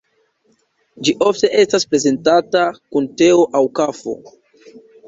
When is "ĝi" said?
1.07-1.13